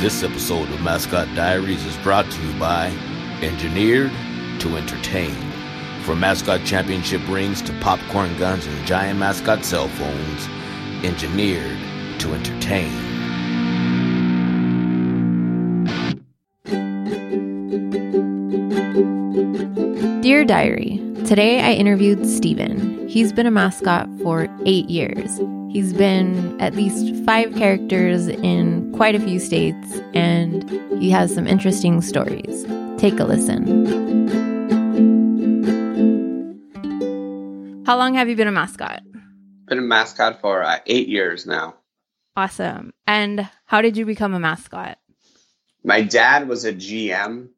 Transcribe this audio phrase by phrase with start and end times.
[0.00, 2.86] This episode of Mascot Diaries is brought to you by
[3.42, 4.10] Engineered
[4.60, 5.36] to Entertain.
[6.04, 10.48] From mascot championship rings to popcorn guns and giant mascot cell phones,
[11.04, 11.76] engineered
[12.18, 12.90] to entertain.
[20.22, 22.89] Dear Diary, today I interviewed Steven.
[23.10, 25.40] He's been a mascot for eight years.
[25.72, 30.70] He's been at least five characters in quite a few states, and
[31.02, 32.64] he has some interesting stories.
[32.98, 34.28] Take a listen.
[37.84, 39.02] How long have you been a mascot?
[39.66, 41.74] Been a mascot for uh, eight years now.
[42.36, 42.92] Awesome.
[43.08, 44.98] And how did you become a mascot?
[45.82, 47.48] My dad was a GM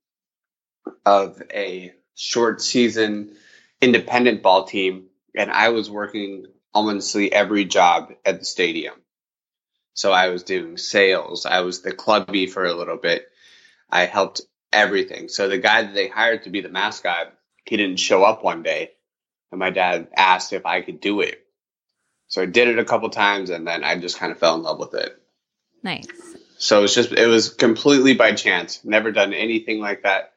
[1.04, 3.36] of a short season
[3.82, 8.94] independent ball team, and I was working almost every job at the stadium.
[9.94, 11.44] So I was doing sales.
[11.44, 13.26] I was the clubby for a little bit.
[13.90, 14.40] I helped
[14.72, 15.28] everything.
[15.28, 17.32] So the guy that they hired to be the mascot,
[17.66, 18.92] he didn't show up one day.
[19.50, 21.38] And my dad asked if I could do it.
[22.28, 24.62] So I did it a couple times and then I just kind of fell in
[24.62, 25.14] love with it.
[25.82, 26.06] Nice.
[26.56, 28.82] So it was just, it was completely by chance.
[28.84, 30.32] Never done anything like that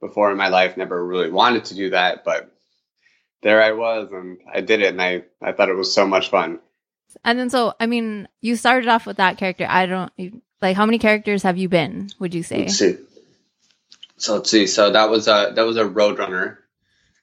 [0.00, 0.76] before in my life.
[0.76, 2.52] Never really wanted to do that, but
[3.42, 6.30] there I was and I did it and I, I thought it was so much
[6.30, 6.60] fun.
[7.24, 9.66] And then, so, I mean, you started off with that character.
[9.68, 10.12] I don't,
[10.60, 12.60] like, how many characters have you been, would you say?
[12.60, 12.96] Let's see.
[14.18, 14.66] So let's see.
[14.66, 16.58] So that was a, that was a Roadrunner.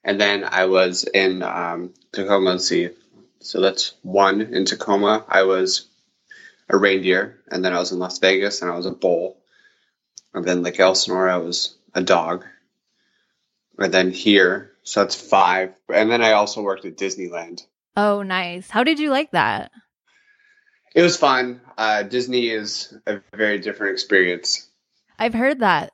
[0.03, 2.51] And then I was in um, Tacoma.
[2.51, 2.89] Let's see.
[3.39, 5.25] So that's one in Tacoma.
[5.27, 5.87] I was
[6.69, 7.39] a reindeer.
[7.49, 9.37] And then I was in Las Vegas and I was a bull.
[10.33, 12.45] And then like Elsinore, I was a dog.
[13.77, 15.73] And then here, so that's five.
[15.93, 17.61] And then I also worked at Disneyland.
[17.97, 18.69] Oh, nice.
[18.69, 19.71] How did you like that?
[20.93, 21.61] It was fun.
[21.77, 24.69] Uh, Disney is a very different experience.
[25.19, 25.91] I've heard that.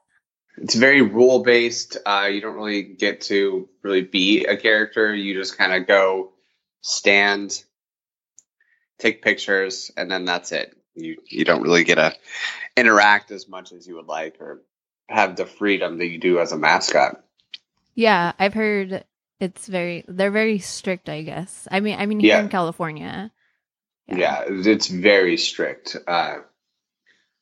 [0.58, 1.98] It's very rule based.
[2.06, 5.14] Uh, you don't really get to really be a character.
[5.14, 6.34] You just kind of go,
[6.82, 7.64] stand,
[9.00, 10.76] take pictures, and then that's it.
[10.94, 12.14] You you don't really get to
[12.76, 14.62] interact as much as you would like, or
[15.08, 17.24] have the freedom that you do as a mascot.
[17.96, 19.04] Yeah, I've heard
[19.40, 21.68] it's very they're very strict, I guess.
[21.72, 22.42] I mean I mean here Yeah.
[22.42, 23.32] in California.
[24.08, 26.40] Yeah, it's very strict uh,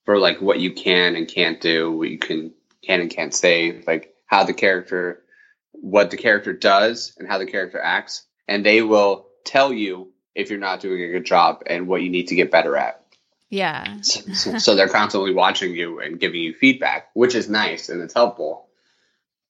[0.05, 3.81] for like what you can and can't do, what you can can and can't say,
[3.87, 5.23] like how the character,
[5.71, 10.49] what the character does, and how the character acts, and they will tell you if
[10.51, 13.03] you're not doing a good job and what you need to get better at.
[13.49, 14.01] Yeah.
[14.01, 17.99] So, so- so they're constantly watching you and giving you feedback, which is nice and
[18.01, 18.68] it's helpful,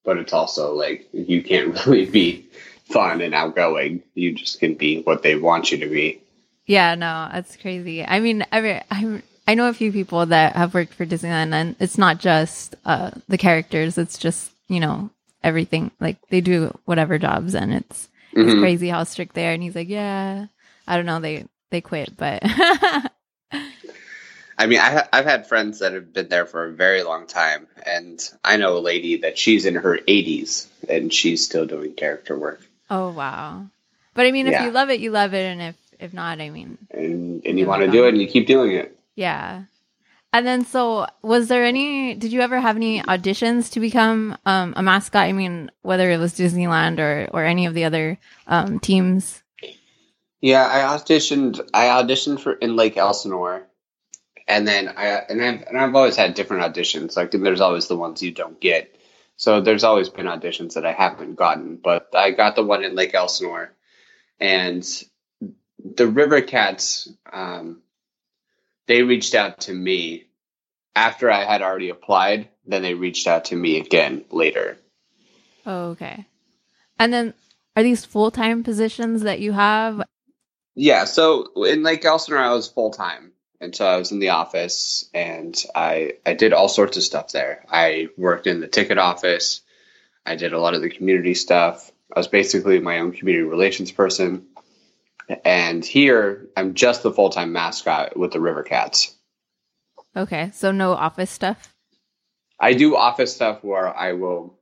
[0.10, 2.48] but it's also like you can't really be
[2.86, 4.02] fun and outgoing.
[4.16, 6.20] You just can be what they want you to be.
[6.66, 8.04] Yeah, no, that's crazy.
[8.04, 11.76] I mean, every I I know a few people that have worked for Disneyland, and
[11.80, 15.12] it's not just uh, the characters; it's just you know
[15.44, 15.92] everything.
[16.00, 18.60] Like they do whatever jobs, and it's it's Mhm.
[18.62, 19.52] crazy how strict they are.
[19.52, 20.48] And he's like, "Yeah,
[20.88, 22.42] I don't know, they they quit, but
[24.60, 27.66] I mean, I, I've had friends that have been there for a very long time,
[27.86, 32.38] and I know a lady that she's in her 80s and she's still doing character
[32.38, 32.62] work.
[32.90, 33.66] oh wow."
[34.14, 34.66] But I mean, if Yeah.
[34.66, 37.66] you love it, you love it, and if if not, I mean, And and you
[37.66, 38.96] want to do it and you keep doing it.
[39.16, 39.64] Yeah.
[40.32, 44.76] And then, so was there any, did you ever have any auditions to become um,
[44.78, 45.24] a mascot?
[45.24, 49.42] I mean, whether it was Disneyland or, or any of the other um, teams?
[50.40, 51.60] Yeah, I auditioned.
[51.74, 53.64] I auditioned for in Lake Elsinore,
[54.50, 57.16] and then I and I've and I've always had different auditions.
[57.16, 58.94] Like there's always the ones you don't get.
[59.38, 62.96] So there's always been auditions that I haven't gotten, but I got the one in
[62.96, 63.72] Lake Elsinore,
[64.40, 64.86] and
[65.96, 67.08] the River Cats.
[67.32, 67.82] Um,
[68.88, 70.26] they reached out to me
[70.96, 72.50] after I had already applied.
[72.66, 74.78] Then they reached out to me again later.
[75.66, 76.26] Oh, okay.
[76.98, 77.34] And then,
[77.76, 80.02] are these full time positions that you have?
[80.76, 83.32] Yeah, so in Lake Elsinore, I was full time,
[83.62, 87.32] and so I was in the office, and I I did all sorts of stuff
[87.32, 87.66] there.
[87.70, 89.62] I worked in the ticket office.
[90.26, 91.92] I did a lot of the community stuff.
[92.16, 94.48] I was basically my own community relations person.
[95.46, 99.16] And here, I'm just the full time mascot with the River Cats.
[100.16, 100.52] Okay.
[100.54, 101.74] So, no office stuff?
[102.60, 104.60] I do office stuff where I will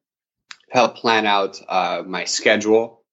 [0.69, 3.03] help plan out uh, my schedule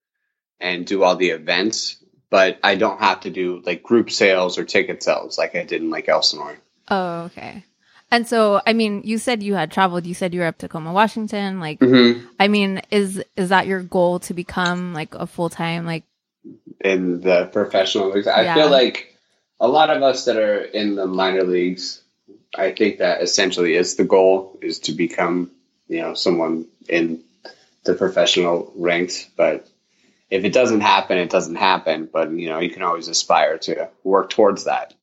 [0.61, 2.04] and do all the events,
[2.35, 5.83] but I don't have to do like group sales or ticket sales like I did
[5.83, 6.57] in Lake Elsinore.
[6.89, 7.63] Oh, okay.
[8.11, 10.05] And so, I mean, you said you had traveled.
[10.05, 11.61] You said you were up to Tacoma, Washington.
[11.61, 12.27] Like, Mm-hmm.
[12.41, 16.03] I mean, is is that your goal to become like a full time like
[16.81, 18.55] In the professional leagues, I Yeah.
[18.57, 19.17] feel like
[19.61, 22.03] a lot of us that are in the minor leagues
[22.53, 25.53] I think that essentially is the goal is to become,
[25.87, 27.23] you know, someone in
[27.85, 29.31] the professional ranks.
[29.37, 29.69] But
[30.31, 32.09] if it doesn't happen, it doesn't happen.
[32.13, 34.95] But you know, you can always aspire to work towards that.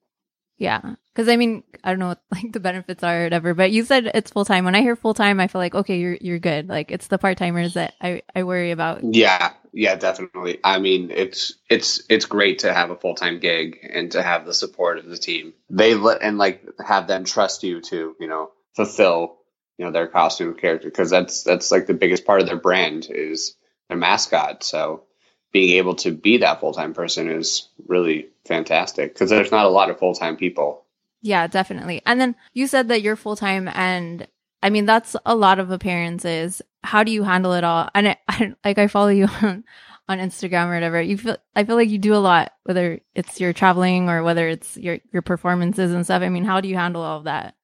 [0.61, 0.93] Yeah.
[1.15, 3.83] Cause I mean, I don't know what like the benefits are or whatever, but you
[3.83, 4.63] said it's full time.
[4.63, 6.69] When I hear full time, I feel like, okay, you're, you're good.
[6.69, 9.03] Like it's the part timers that I, I worry about.
[9.03, 9.53] Yeah.
[9.73, 10.59] Yeah, definitely.
[10.63, 14.45] I mean, it's, it's, it's great to have a full time gig and to have
[14.45, 15.53] the support of the team.
[15.71, 19.37] They let, and like have them trust you to, you know, fulfill,
[19.79, 20.91] you know, their costume character.
[20.91, 23.55] Cause that's, that's like the biggest part of their brand is
[23.89, 24.63] their mascot.
[24.63, 25.05] So,
[25.51, 29.69] being able to be that full time person is really fantastic because there's not a
[29.69, 30.85] lot of full time people.
[31.21, 32.01] Yeah, definitely.
[32.05, 34.27] And then you said that you're full time, and
[34.63, 36.61] I mean that's a lot of appearances.
[36.83, 37.89] How do you handle it all?
[37.93, 39.63] And I, I like I follow you on,
[40.07, 41.01] on Instagram or whatever.
[41.01, 44.47] You feel I feel like you do a lot, whether it's your traveling or whether
[44.47, 46.21] it's your your performances and stuff.
[46.21, 47.55] I mean, how do you handle all of that?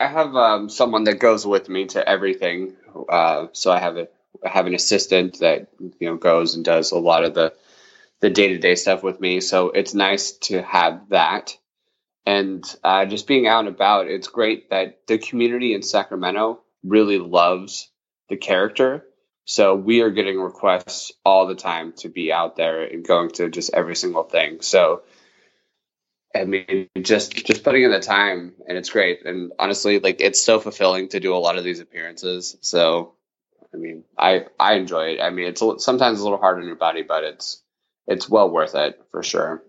[0.00, 2.76] I have um, someone that goes with me to everything.
[3.08, 4.08] Uh, so I have a
[4.44, 7.54] have an assistant that you know goes and does a lot of the
[8.20, 9.40] the day to day stuff with me.
[9.40, 11.56] So it's nice to have that.
[12.26, 17.18] And uh, just being out and about, it's great that the community in Sacramento really
[17.18, 17.90] loves
[18.28, 19.04] the character.
[19.44, 23.48] So we are getting requests all the time to be out there and going to
[23.48, 24.60] just every single thing.
[24.60, 25.02] So
[26.34, 29.24] I mean, just just putting in the time, and it's great.
[29.24, 32.56] And honestly, like it's so fulfilling to do a lot of these appearances.
[32.60, 33.14] So
[33.72, 35.20] I mean, I I enjoy it.
[35.20, 37.62] I mean, it's a, sometimes a little hard on your body, but it's
[38.06, 39.62] it's well worth it for sure.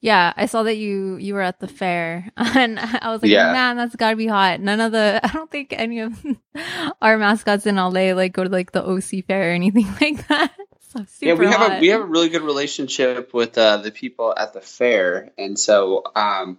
[0.00, 3.52] Yeah, I saw that you you were at the fair, and I was like, yeah.
[3.52, 4.60] man, that's got to be hot.
[4.60, 6.24] None of the, I don't think any of
[7.02, 10.52] our mascots in LA like go to like the OC fair or anything like that.
[10.90, 11.58] So yeah, we hot.
[11.58, 15.30] have a we have a really good relationship with uh, the people at the fair,
[15.38, 16.58] and so um,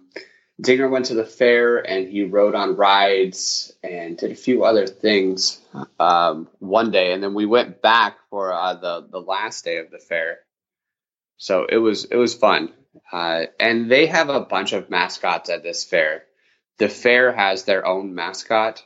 [0.60, 4.86] Dinger went to the fair and he rode on rides and did a few other
[4.86, 5.60] things
[5.98, 9.90] um, one day, and then we went back for uh, the the last day of
[9.90, 10.38] the fair.
[11.36, 12.72] So it was it was fun,
[13.12, 16.24] uh, and they have a bunch of mascots at this fair.
[16.78, 18.84] The fair has their own mascot,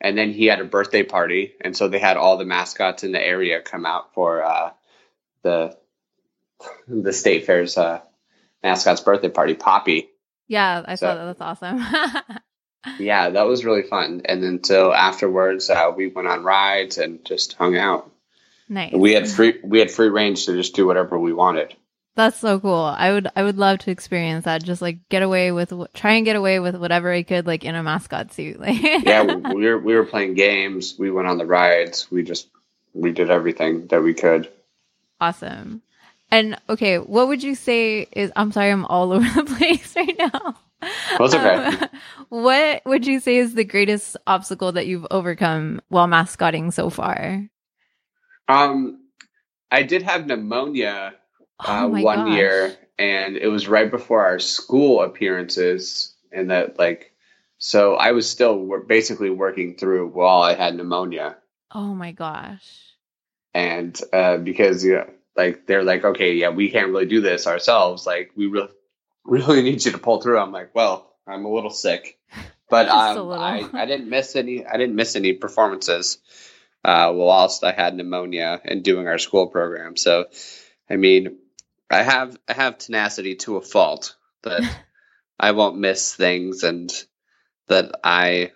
[0.00, 3.12] and then he had a birthday party, and so they had all the mascots in
[3.12, 4.70] the area come out for uh,
[5.42, 5.76] the
[6.88, 8.00] the state fair's uh,
[8.62, 9.54] mascot's birthday party.
[9.54, 10.10] Poppy
[10.48, 12.38] yeah, I so, thought that was awesome.
[12.98, 14.22] yeah, that was really fun.
[14.24, 18.10] And then so afterwards, uh, we went on rides and just hung out.
[18.68, 18.92] Nice.
[18.92, 21.74] We had free we had free range to just do whatever we wanted.
[22.16, 22.74] That's so cool.
[22.74, 24.64] I would I would love to experience that.
[24.64, 27.74] Just like get away with try and get away with whatever I could, like in
[27.74, 28.56] a mascot suit.
[28.66, 30.96] yeah, we were we were playing games.
[30.98, 32.10] We went on the rides.
[32.10, 32.48] We just
[32.94, 34.50] we did everything that we could.
[35.20, 35.82] Awesome.
[36.30, 38.32] And okay, what would you say is?
[38.34, 40.56] I'm sorry, I'm all over the place right now.
[41.18, 41.38] Okay.
[41.38, 41.88] Um,
[42.28, 47.48] what would you say is the greatest obstacle that you've overcome while mascotting so far?
[48.48, 49.00] Um,
[49.70, 51.14] I did have pneumonia
[51.60, 52.36] uh, oh one gosh.
[52.36, 57.12] year, and it was right before our school appearances, and that like,
[57.58, 61.36] so I was still basically working through while I had pneumonia.
[61.72, 62.70] Oh my gosh!
[63.54, 67.46] And uh, because you know, like they're like, okay, yeah, we can't really do this
[67.46, 68.06] ourselves.
[68.06, 68.70] Like we really,
[69.26, 70.38] really need you to pull through.
[70.38, 72.18] I'm like, well, I'm a little sick,
[72.70, 74.64] but um, I, I didn't miss any.
[74.64, 76.18] I didn't miss any performances
[76.84, 79.96] uh, whilst I had pneumonia and doing our school program.
[79.96, 80.26] So,
[80.88, 81.38] I mean,
[81.90, 84.62] I have I have tenacity to a fault that
[85.40, 86.90] I won't miss things and
[87.68, 88.52] that I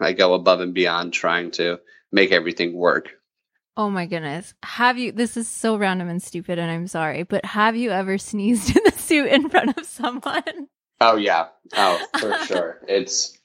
[0.00, 1.80] I go above and beyond trying to
[2.12, 3.10] make everything work.
[3.76, 4.54] Oh my goodness.
[4.62, 8.18] Have you, this is so random and stupid, and I'm sorry, but have you ever
[8.18, 10.68] sneezed in the suit in front of someone?
[11.00, 11.48] Oh, yeah.
[11.76, 12.80] Oh, for sure.
[12.88, 13.36] It's,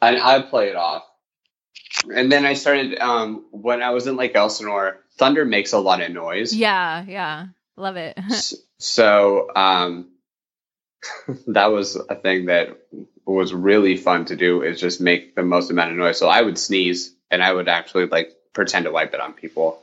[0.00, 1.04] I, I play it off.
[2.12, 6.00] And then I started, um, when I was in Lake Elsinore, thunder makes a lot
[6.00, 6.54] of noise.
[6.54, 7.46] Yeah, yeah.
[7.76, 8.18] Love it.
[8.78, 10.10] so, um,
[11.48, 12.78] that was a thing that
[13.24, 16.18] was really fun to do is just make the most amount of noise.
[16.18, 19.82] So I would sneeze and I would actually like pretend to wipe it on people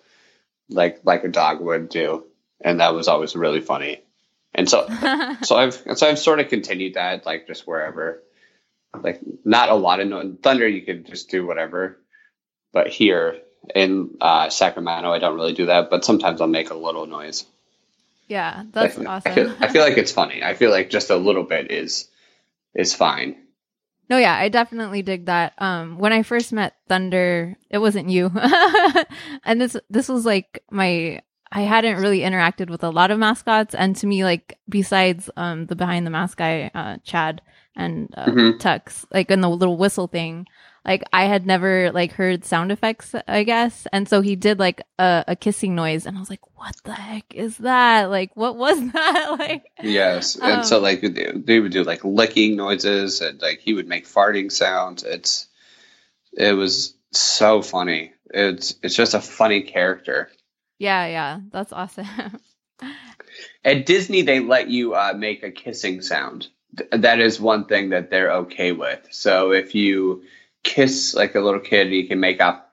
[0.69, 2.25] like like a dog would do
[2.61, 4.01] and that was always really funny
[4.53, 4.87] and so
[5.43, 8.23] so i've so i've sort of continued that like just wherever.
[9.03, 11.99] Like not a lot of no- thunder you could just do whatever.
[12.73, 13.39] But here
[13.75, 17.45] in uh, sacramento i don't really do that but sometimes i'll make a little noise.
[18.27, 19.31] Yeah that's I, awesome.
[19.31, 20.41] I feel, I feel like it's funny.
[20.43, 22.07] I feel like just a little bit is
[22.73, 23.35] is fine.
[24.09, 25.53] No, yeah, I definitely dig that.
[25.59, 28.31] Um, when I first met Thunder, it wasn't you,
[29.45, 33.73] and this this was like my I hadn't really interacted with a lot of mascots,
[33.75, 37.41] and to me, like besides um the behind the mask guy, uh, Chad
[37.75, 38.59] and uh, Mhm.
[38.59, 40.45] Tux, like in the little whistle thing,
[40.85, 44.81] like I had never like heard sound effects, I guess, and so he did like
[44.99, 48.09] a, a kissing noise, and I was like, "What the heck is that?
[48.11, 49.35] Like, what was that?
[49.39, 53.59] like, Yes, and so Um, like they they would do like licking noises, and like
[53.59, 55.03] he would make farting sounds.
[55.03, 55.47] It's
[56.33, 58.13] it was so funny.
[58.31, 60.29] It's it's just a funny character.
[60.79, 62.07] Yeah, yeah, that's awesome."
[63.63, 66.47] At Disney, they let you uh, make a kissing sound.
[66.77, 69.07] Th- That is one thing that they're okay with.
[69.11, 70.23] So if you
[70.63, 72.63] kiss like a little kid, you can make a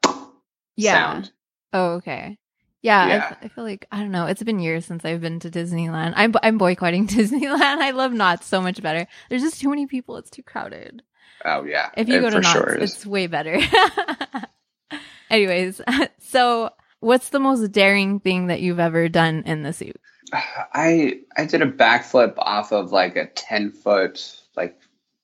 [0.77, 0.93] yeah.
[0.93, 1.33] sound.
[1.73, 2.39] Oh, okay.
[2.83, 3.27] Yeah, I Yeah.
[3.33, 4.27] f- I, feel like I don't know.
[4.27, 6.13] It's been years since I've been to Disneyland.
[6.17, 7.61] I'm I'm boycotting Disneyland.
[7.81, 9.07] I love Knott's so much better.
[9.29, 10.17] There's just too many people.
[10.19, 11.03] It's too crowded.
[11.45, 13.59] Oh yeah, If you it go to Knott's, sure it's way better.
[15.31, 15.81] Anyways,
[16.19, 16.71] so
[17.01, 19.97] what's the most daring thing that you've ever done in the suit?
[20.33, 24.79] I I did a backflip off of like a ten foot like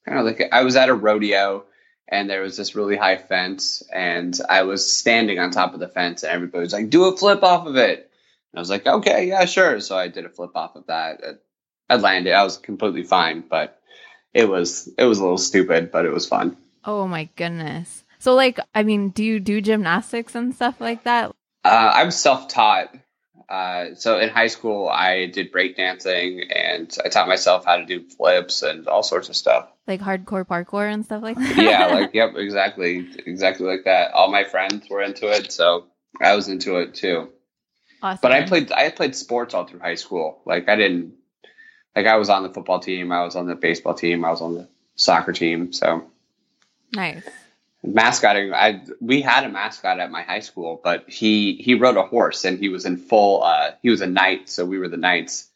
[0.06, 1.64] kind of like I was at a rodeo
[2.08, 5.88] and there was this really high fence and I was standing on top of the
[5.88, 8.86] fence and everybody was like do a flip off of it and I was like
[8.86, 11.20] okay yeah sure so I did a flip off of that
[11.88, 13.80] I landed I was completely fine but
[14.34, 18.04] it was it was a little stupid but it was fun Oh my goodness.
[18.18, 21.32] So like, I mean, do you do gymnastics and stuff like that?
[21.64, 22.94] Uh, I'm self-taught.
[23.48, 28.02] Uh, so in high school, I did breakdancing, and I taught myself how to do
[28.02, 29.68] flips and all sorts of stuff.
[29.86, 31.56] Like hardcore parkour and stuff like that?
[31.56, 34.12] Yeah, like yep, exactly, exactly like that.
[34.12, 35.86] All my friends were into it, so
[36.20, 37.28] I was into it too.
[38.02, 38.20] awesome.
[38.22, 40.40] But I played, I played sports all through high school.
[40.46, 41.14] Like I didn't,
[41.94, 44.40] like I was on the football team, I was on the baseball team, I was
[44.40, 45.72] on the soccer team.
[45.72, 46.10] So
[46.94, 47.28] nice.
[47.84, 52.02] Mascotting i we had a mascot at my high school but he he rode a
[52.02, 54.96] horse and he was in full uh he was a knight so we were the
[54.96, 55.48] knights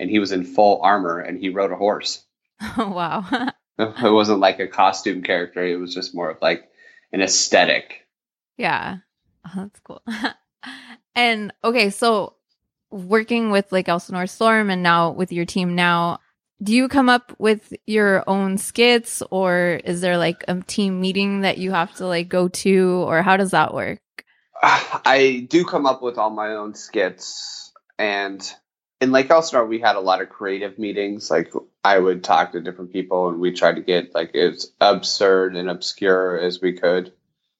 [0.00, 2.24] and he was in full armor and he rode a horse
[2.78, 3.24] Oh wow.
[3.78, 6.70] it wasn't like a costume character it was just more of like
[7.12, 8.06] an aesthetic
[8.56, 8.98] Yeah.
[9.46, 10.02] Oh, that's cool.
[11.14, 12.34] and okay, so
[12.90, 16.18] working with like Elsinore Storm and now with your team now,
[16.62, 21.40] do you come up with your own skits or is there like a team meeting
[21.40, 24.00] that you have to like go to or how does that work?
[24.62, 28.52] i do come up with all my own skits and
[29.00, 32.60] in lake elsinore we had a lot of creative meetings like i would talk to
[32.60, 37.12] different people and we tried to get like as absurd and obscure as we could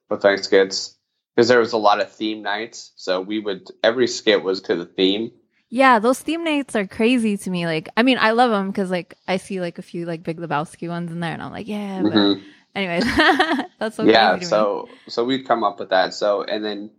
[0.08, 0.96] with my skits
[1.34, 4.76] because there was a lot of theme nights so we would every skit was to
[4.76, 5.32] the theme
[5.74, 7.66] Yeah, those theme nights are crazy to me.
[7.66, 10.38] Like, I mean, I love them because like I see like a few like Big
[10.38, 12.00] Lebowski ones in there, and I'm like, yeah.
[12.00, 12.42] But Mhm.
[12.76, 13.04] anyways,
[13.80, 14.50] that's so yeah crazy to me.
[14.50, 16.90] so so we'd come up with that so and then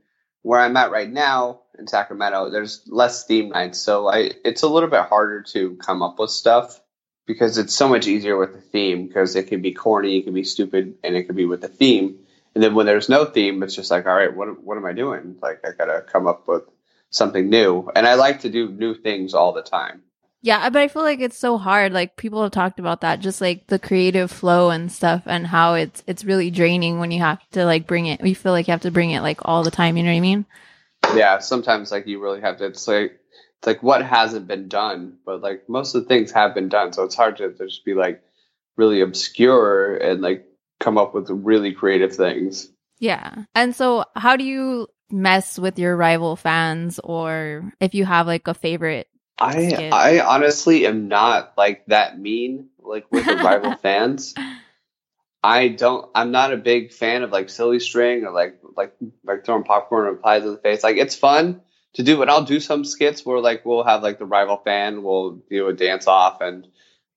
[0.41, 4.67] where i'm at right now in sacramento there's less theme nights so i it's a
[4.67, 6.79] little bit harder to come up with stuff
[7.25, 10.33] because it's so much easier with the theme because it can be corny it can
[10.33, 12.19] be stupid and it can be with the theme
[12.53, 14.93] and then when there's no theme it's just like all right what, what am i
[14.93, 16.63] doing like i gotta come up with
[17.09, 20.01] something new and i like to do new things all the time
[20.41, 21.91] Yeah, but I feel like it's so hard.
[21.91, 25.73] Like people have talked about that, just like the creative flow and stuff, and how
[25.73, 28.21] it's it's really draining when you have to like bring it.
[28.21, 29.97] You feel like you have to bring it like all the time.
[29.97, 30.45] You know what I mean?
[31.15, 33.17] yeah sometimes like you really have to it's like
[33.57, 36.93] it's like what hasn't been done but like most of the things have been done
[36.93, 38.21] so it's hard to just be like
[38.77, 40.45] really obscure and like
[40.79, 42.69] come up with really creative things
[42.99, 43.45] Yeah.
[43.53, 48.47] And so, how do you mess with your rival fans, or if you have like
[48.47, 49.07] a favorite?
[49.39, 49.93] i Skit.
[49.93, 54.33] i honestly am not like that mean like with the rival fans
[55.43, 58.95] i don't i'm not a big fan of like silly string or like like
[59.25, 61.61] like throwing popcorn or pies in the face like it's fun
[61.93, 65.03] to do but i'll do some skits where like we'll have like the rival fan
[65.03, 66.67] will do a dance off and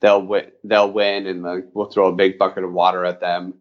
[0.01, 3.55] they'll win they'll win and like we'll throw a big bucket of water at them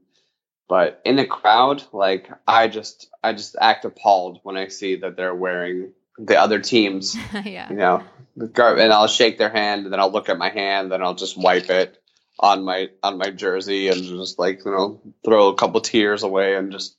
[0.68, 5.16] but in the crowd like i just i just act appalled when i see that
[5.16, 7.70] they're wearing the other teams yeah.
[7.70, 8.04] you know,
[8.40, 11.38] and I'll shake their hand, and then I'll look at my hand, then I'll just
[11.38, 12.02] wipe it
[12.40, 16.56] on my on my jersey, and just like you know, throw a couple tears away,
[16.56, 16.96] and just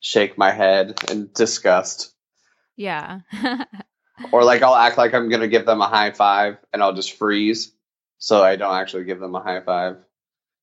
[0.00, 2.14] shake my head in disgust,
[2.76, 3.20] Yeah.
[4.32, 7.18] or like I'll act like I'm gonna give them a high five, and I'll just
[7.18, 7.72] freeze,
[8.16, 9.96] so I don't actually give them a high five.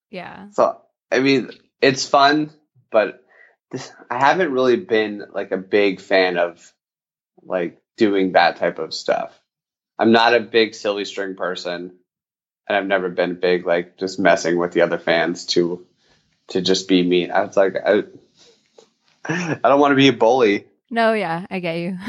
[0.09, 0.49] yeah.
[0.51, 1.49] So I mean,
[1.81, 2.51] it's fun,
[2.91, 3.23] but
[3.71, 6.73] this, I haven't really been like a big fan of
[7.43, 9.37] like doing that type of stuff.
[9.97, 11.93] I'm not a big silly string person,
[12.67, 15.85] and I've never been big like just messing with the other fans to
[16.47, 17.31] to just be mean.
[17.31, 18.03] I was like, I,
[19.25, 20.65] I don't want to be a bully.
[20.89, 21.97] No, yeah, I get you.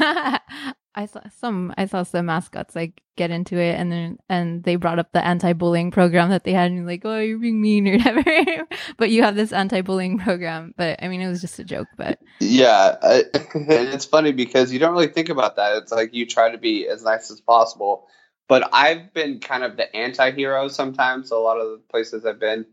[0.93, 4.75] I saw some I saw some mascots like get into it and then and they
[4.75, 7.97] brought up the anti-bullying program that they had and like, oh, you're being mean or
[7.97, 8.67] whatever.
[8.97, 10.73] but you have this anti-bullying program.
[10.75, 11.87] But I mean, it was just a joke.
[11.97, 15.77] But yeah, I, it's funny because you don't really think about that.
[15.77, 18.07] It's like you try to be as nice as possible.
[18.49, 21.31] But I've been kind of the anti-hero sometimes.
[21.31, 22.65] A lot of the places I've been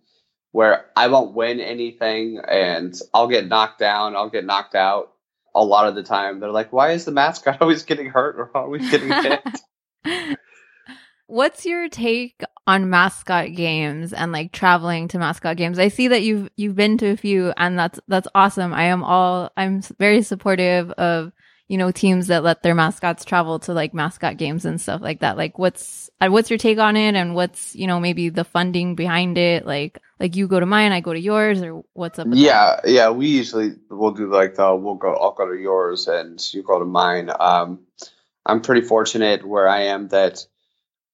[0.50, 5.12] where I won't win anything and I'll get knocked down, I'll get knocked out
[5.54, 6.40] a lot of the time.
[6.40, 10.38] They're like, why is the mascot always getting hurt or always getting hit?
[11.26, 15.78] What's your take on mascot games and like traveling to mascot games?
[15.78, 18.72] I see that you've you've been to a few and that's that's awesome.
[18.72, 21.32] I am all I'm very supportive of
[21.68, 25.20] you know teams that let their mascots travel to like mascot games and stuff like
[25.20, 25.36] that.
[25.36, 29.38] Like what's what's your take on it and what's you know maybe the funding behind
[29.38, 29.66] it?
[29.66, 32.26] Like like you go to mine, I go to yours, or what's up?
[32.30, 32.90] yeah, that?
[32.90, 33.10] yeah.
[33.10, 35.14] We usually we'll do like the we'll go.
[35.14, 37.30] I'll go to yours, and you go to mine.
[37.38, 37.80] Um,
[38.44, 40.44] I'm pretty fortunate where I am that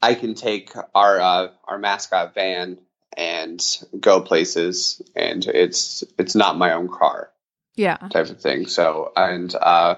[0.00, 2.78] I can take our uh, our mascot van
[3.16, 3.60] and
[3.98, 7.30] go places, and it's it's not my own car.
[7.74, 8.66] Yeah, type of thing.
[8.66, 9.96] So and uh,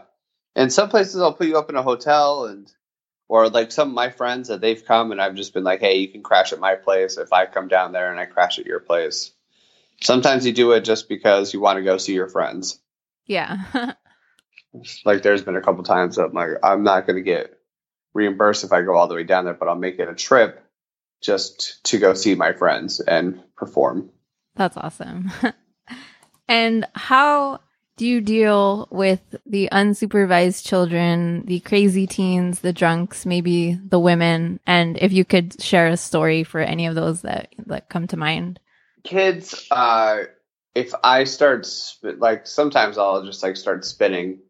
[0.56, 2.72] and some places I'll put you up in a hotel and
[3.28, 5.98] or like some of my friends that they've come and I've just been like, hey,
[5.98, 8.66] you can crash at my place if I come down there and I crash at
[8.66, 9.32] your place.
[10.00, 12.80] Sometimes you do it just because you want to go see your friends.
[13.26, 13.58] Yeah.
[15.04, 17.58] like there's been a couple times that I'm like, I'm not going to get
[18.14, 20.62] reimbursed if I go all the way down there, but I'll make it a trip
[21.20, 24.10] just to go see my friends and perform.
[24.54, 25.32] That's awesome.
[26.48, 27.60] and how
[27.96, 34.60] do you deal with the unsupervised children, the crazy teens, the drunks, maybe the women?
[34.66, 38.16] And if you could share a story for any of those that that come to
[38.16, 38.60] mind.
[39.02, 40.24] Kids, uh,
[40.74, 41.66] if I start
[42.02, 44.40] like sometimes I'll just like start spinning.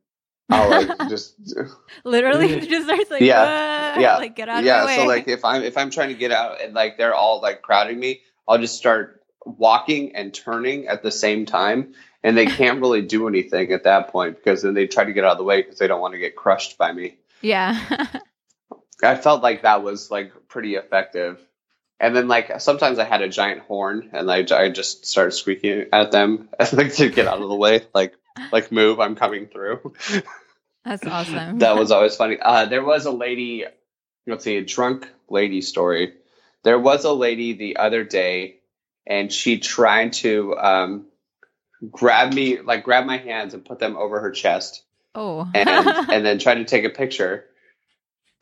[0.51, 1.37] I'll like just
[2.05, 4.97] literally just starts like yeah yeah like get out yeah.
[4.97, 7.63] So like if I'm if I'm trying to get out and like they're all like
[7.63, 12.81] crowding me, I'll just start walking and turning at the same time and they can't
[12.81, 15.45] really do anything at that point because then they try to get out of the
[15.45, 17.17] way because they don't want to get crushed by me.
[17.41, 17.79] Yeah.
[19.03, 21.39] I felt like that was like pretty effective.
[21.99, 25.87] And then like sometimes I had a giant horn and I, I just started squeaking
[25.93, 28.15] at them like to get out of the way, like
[28.53, 29.95] like move, I'm coming through.
[30.85, 31.59] That's awesome.
[31.59, 32.39] that was always funny.
[32.41, 33.65] Uh, there was a lady,
[34.27, 36.15] let's see, a drunk lady story.
[36.63, 38.61] There was a lady the other day,
[39.07, 41.07] and she tried to um,
[41.91, 44.83] grab me, like grab my hands and put them over her chest.
[45.15, 45.51] Oh.
[45.55, 45.69] and
[46.11, 47.45] and then tried to take a picture.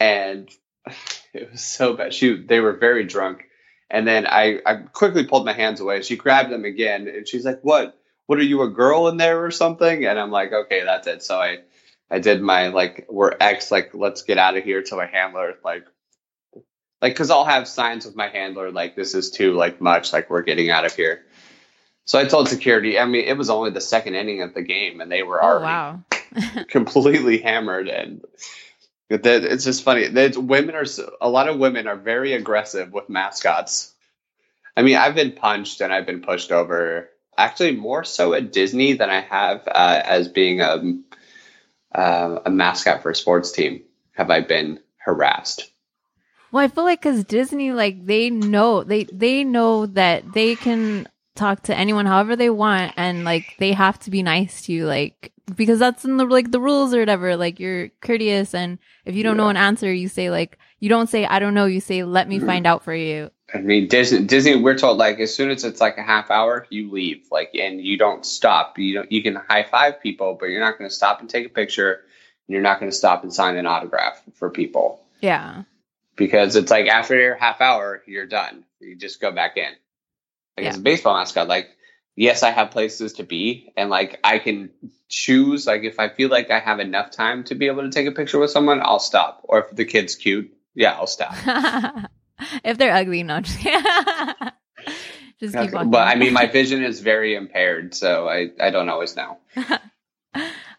[0.01, 0.49] And
[1.33, 2.15] it was so bad.
[2.15, 3.45] She they were very drunk.
[3.91, 6.03] And then I, I quickly pulled my hands away.
[6.03, 7.99] She grabbed them again and she's like, What?
[8.27, 10.07] What are you a girl in there or something?
[10.07, 11.23] And I'm like, Okay, that's it.
[11.23, 11.59] So I
[12.11, 15.55] I did my like we're X, like let's get out of here to my handler,
[15.65, 15.85] like
[17.03, 20.31] like because I'll have signs with my handler like this is too like much, like
[20.31, 21.25] we're getting out of here.
[22.07, 22.99] So I told security.
[22.99, 25.47] I mean, it was only the second inning of the game, and they were oh,
[25.47, 26.65] already wow.
[26.69, 27.89] completely hammered.
[27.89, 28.23] And
[29.09, 30.09] that it's just funny.
[30.09, 30.85] That women are
[31.21, 33.93] a lot of women are very aggressive with mascots.
[34.77, 37.09] I mean, I've been punched and I've been pushed over.
[37.37, 41.01] Actually, more so at Disney than I have uh, as being a
[41.95, 43.83] uh, a mascot for a sports team.
[44.13, 45.71] Have I been harassed?
[46.53, 51.09] Well, I feel like because Disney, like they know they they know that they can
[51.35, 54.87] talk to anyone however they want and like they have to be nice to you
[54.87, 59.15] like because that's in the like the rules or whatever like you're courteous and if
[59.15, 59.43] you don't yeah.
[59.43, 62.29] know an answer you say like you don't say i don't know you say let
[62.29, 63.31] me find out for you.
[63.53, 66.67] I mean disney disney we're told like as soon as it's like a half hour
[66.71, 70.47] you leave like and you don't stop you don't you can high five people but
[70.47, 73.23] you're not going to stop and take a picture and you're not going to stop
[73.23, 75.01] and sign an autograph for people.
[75.21, 75.63] Yeah.
[76.17, 79.73] Because it's like after your half hour you're done you just go back in
[80.57, 80.71] like yeah.
[80.71, 81.69] as a baseball mascot, like
[82.17, 84.71] yes, I have places to be, and like I can
[85.09, 85.67] choose.
[85.67, 88.13] Like if I feel like I have enough time to be able to take a
[88.13, 89.41] picture with someone, I'll stop.
[89.45, 91.35] Or if the kid's cute, yeah, I'll stop.
[92.65, 93.41] if they're ugly, no.
[93.41, 93.59] Just,
[95.41, 95.91] just keep walking.
[95.91, 99.39] But I mean, my vision is very impaired, so I I don't always know.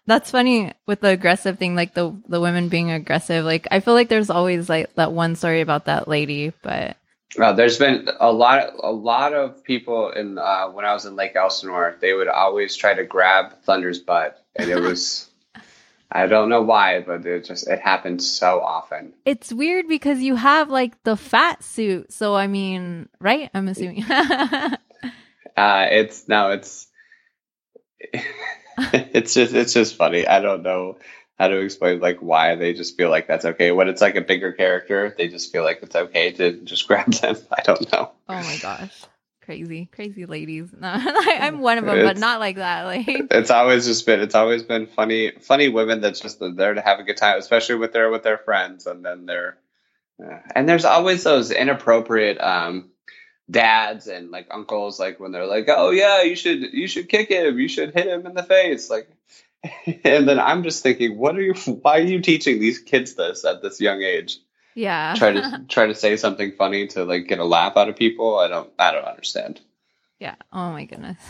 [0.08, 3.44] That's funny with the aggressive thing, like the the women being aggressive.
[3.44, 6.98] Like I feel like there's always like that one story about that lady, but
[7.40, 11.16] uh, there's been a lot, a lot of people in uh, when I was in
[11.16, 11.96] Lake Elsinore.
[12.00, 15.30] They would always try to grab Thunder's butt, and it was.
[16.12, 19.14] I don't know why, but it just it happens so often.
[19.26, 23.50] It's weird because you have like the fat suit, so I mean, right?
[23.54, 24.04] I'm assuming.
[24.12, 24.78] uh,
[25.58, 26.88] it's no, it's
[28.94, 30.28] it's just it's just funny.
[30.28, 30.98] I don't know.
[31.38, 33.72] How to explain like why they just feel like that's okay.
[33.72, 37.12] When it's like a bigger character, they just feel like it's okay to just grab
[37.12, 37.38] them.
[37.52, 38.12] I don't know.
[38.30, 39.04] Oh my gosh.
[39.42, 40.74] Crazy, crazy ladies.
[40.74, 42.86] No, I'm one of them, but not like that.
[42.86, 46.82] Like, It's always just been it's always been funny funny women that's just there to
[46.82, 49.58] have a good time, especially with their with their friends, and then they're
[50.24, 52.90] uh, and there's always those inappropriate um
[53.52, 57.30] dads and like uncles like when they're like oh yeah you should you should kick
[57.30, 59.08] him you should hit him in the face like
[60.04, 63.44] and then i'm just thinking what are you why are you teaching these kids this
[63.46, 64.38] at this young age
[64.76, 65.14] yeah.
[65.16, 68.38] try to try to say something funny to like get a laugh out of people
[68.40, 69.62] i don't i don't understand
[70.20, 70.36] Yeah.
[70.54, 71.18] Oh my goodness.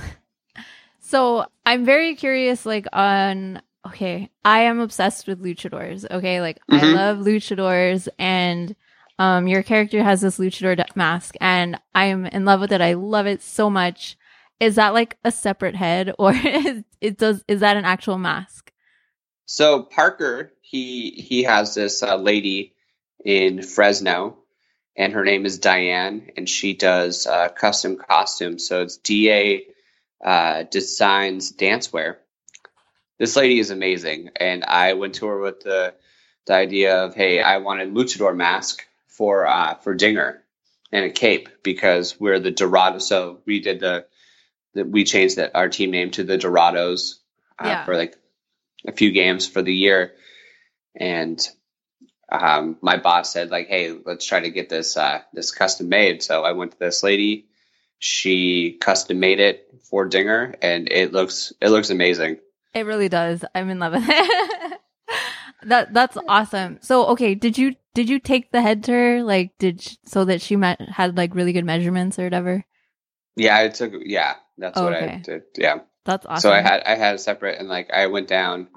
[0.99, 6.03] So I'm very curious, like on okay, I am obsessed with luchadors.
[6.09, 6.93] Okay, like I Mhm.
[6.95, 8.75] love luchadors, and
[9.19, 12.81] um, your character has this luchador mask, and I am in love with it.
[12.81, 14.17] I love it so much.
[14.59, 18.71] Is that like a separate head, or is it does is that an actual mask?
[19.45, 22.73] So Parker, he he has this uh, lady
[23.23, 24.37] in Fresno,
[24.95, 28.67] and her name is Diane, and she does uh, custom costumes.
[28.67, 29.65] So it's Da
[30.23, 32.17] uh, Designs Dancewear.
[33.19, 35.93] This lady is amazing, and I went to her with the
[36.45, 40.43] the idea of, hey, I wanted luchador mask for uh, for Dinger
[40.91, 42.99] and a cape because we're the Dorado.
[42.99, 44.05] So we did the,
[44.75, 47.15] the we changed that our team name to the Dorados
[47.59, 47.85] uh, Yeah.
[47.85, 48.15] for like
[48.87, 50.13] a few games for the year,
[50.95, 51.39] and
[52.31, 56.21] um, my boss said like, "Hey, let's try to get this uh, this custom made."
[56.21, 57.47] So I went to this lady.
[57.97, 62.39] She custom made it for Dinger, and it looks it looks amazing.
[62.73, 63.43] It really does.
[63.55, 64.79] I'm in love with it.
[65.63, 66.79] that that's awesome.
[66.81, 70.41] So okay, did you did you take the head to her like did so that
[70.41, 72.65] she met, had like really good measurements or whatever?
[73.35, 75.43] Yeah, I took yeah, that's what I did.
[75.57, 75.79] Yeah.
[76.05, 76.41] That's awesome.
[76.41, 78.67] So I had I had a separate and like I went down,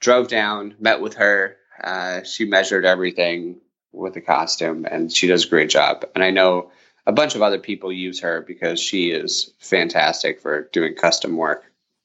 [0.00, 1.56] drove down, met with her.
[1.82, 3.60] Uh, she measured everything
[3.92, 6.04] with the costume, and she does a great job.
[6.14, 6.70] And I know
[7.06, 11.64] a bunch of other people use her because she is fantastic for doing custom work.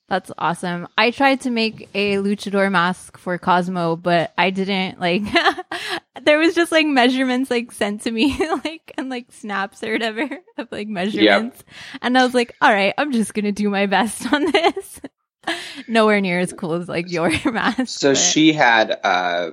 [0.09, 0.87] That's awesome.
[0.97, 5.21] I tried to make a luchador mask for Cosmo, but I didn't like
[6.25, 10.27] there was just like measurements like sent to me like and like snaps or whatever
[10.57, 11.63] of like measurements.
[12.01, 15.01] And I was like, all right, I'm just gonna do my best on this.
[15.87, 17.87] Nowhere near as cool as like your mask.
[17.99, 19.51] So but- she had uh,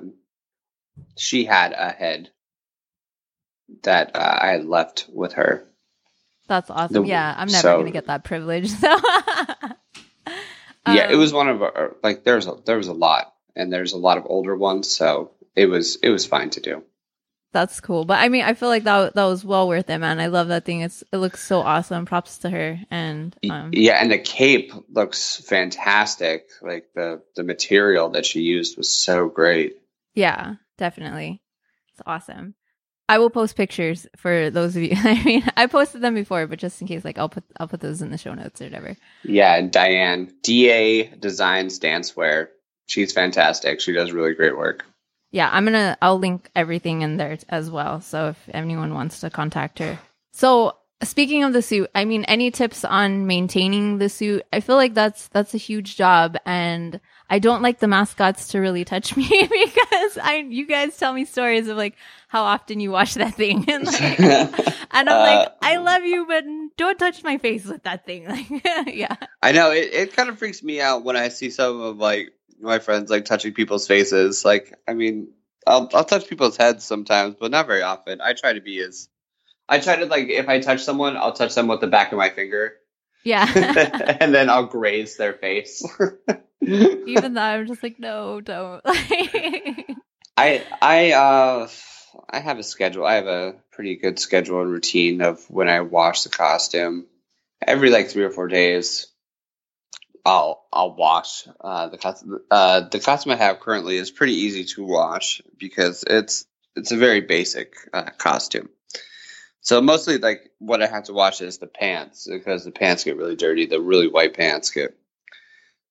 [1.17, 2.31] she had a head
[3.83, 5.67] that uh, I had left with her.
[6.49, 7.03] That's awesome.
[7.05, 8.69] The- yeah, I'm never so- gonna get that privilege.
[8.71, 8.89] So
[10.87, 13.73] yeah, it Um, was one of our like there's a there was a lot, and
[13.73, 16.83] there's a lot of older ones, so it was it was fine to do.
[17.53, 18.05] That's cool.
[18.05, 20.21] But I mean, I feel like that that was well worth it, man.
[20.21, 20.83] I love that thing.
[20.83, 22.05] It's it looks so awesome.
[22.05, 22.79] Props to her.
[22.91, 26.49] And um, yeah, and the cape looks fantastic.
[26.61, 29.79] Like the the material that she used was so great.
[30.15, 31.41] yeah, definitely,
[31.93, 32.55] it's awesome.
[33.09, 34.93] I will post pictures for those of you.
[34.97, 37.81] I mean, I posted them before, but just in case, like I'll put I'll put
[37.81, 38.97] those in the show notes or whatever.
[39.23, 42.49] Yeah, and Diane Da designs dancewear.
[42.87, 43.81] She's fantastic.
[43.81, 44.85] She does really great work.
[45.37, 48.01] Yeah, I'm gonna I'll link everything in there as well.
[48.01, 49.99] So if anyone wants to contact her.
[50.33, 54.45] So speaking of the suit, I mean any tips on maintaining the suit?
[54.51, 58.61] I feel like that's that's a huge job and I don't like the mascots to
[58.61, 61.97] really touch me because I you guys tell me stories of like
[62.29, 66.25] how often you wash that thing and like and I'm like Uh, I love you
[66.27, 66.45] but
[66.79, 68.27] don't touch my face with that thing.
[68.27, 68.47] Like
[68.87, 69.17] yeah.
[69.43, 72.33] I know it, it kind of freaks me out when I see some of like
[72.61, 74.45] my friends like touching people's faces.
[74.45, 75.29] Like, I mean,
[75.67, 78.21] I'll I'll touch people's heads sometimes, but not very often.
[78.21, 79.09] I try to be as
[79.69, 82.19] I try to like if I touch someone, I'll touch them with the back of
[82.19, 82.75] my finger,
[83.25, 83.47] Yeah.
[84.21, 85.85] and then I'll graze their face.
[86.61, 88.81] Even though I'm just like no, don't.
[90.37, 91.69] I I uh
[92.31, 93.05] I have a schedule.
[93.05, 97.07] I have a pretty good schedule and routine of when I wash the costume.
[97.67, 99.09] Every like three or four days,
[100.27, 102.41] I'll I'll wash uh, the costume.
[102.51, 106.97] Uh, the costume I have currently is pretty easy to wash because it's it's a
[106.97, 108.69] very basic uh, costume.
[109.61, 113.17] So mostly like what I have to wash is the pants because the pants get
[113.17, 113.67] really dirty.
[113.67, 114.97] The really white pants get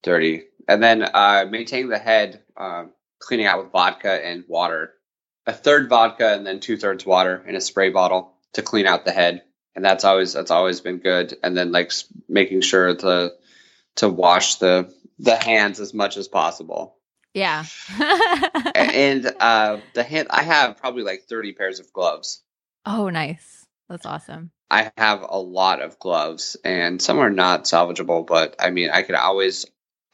[0.03, 2.85] dirty, and then uh, maintaining the head, uh,
[3.19, 4.91] cleaning out with vodka and water.
[5.47, 9.05] A third vodka and then two thirds water in a spray bottle to clean out
[9.05, 9.43] the head,
[9.75, 11.37] and that's always that's always been good.
[11.41, 11.93] And then like
[12.27, 13.31] making sure to
[13.95, 16.97] to wash the the hands as much as possible.
[17.33, 17.65] yeah.
[18.75, 22.43] and uh, the hand I have probably like thirty pairs of gloves.
[22.85, 23.65] oh, nice.
[23.89, 24.51] That's awesome.
[24.71, 28.25] I have a lot of gloves, and some are not salvageable.
[28.25, 29.65] But I mean, I could always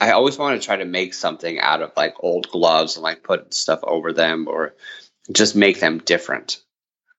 [0.01, 3.23] I always want to try to make something out of like old gloves and like
[3.23, 4.73] put stuff over them or
[5.31, 6.59] just make them different.